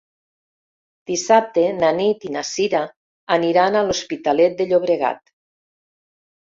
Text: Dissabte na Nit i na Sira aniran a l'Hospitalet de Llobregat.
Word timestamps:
Dissabte 1.11 1.65
na 1.83 1.91
Nit 1.99 2.25
i 2.31 2.33
na 2.37 2.45
Sira 2.55 2.83
aniran 3.39 3.79
a 3.83 3.87
l'Hospitalet 3.91 4.61
de 4.63 4.71
Llobregat. 4.73 5.27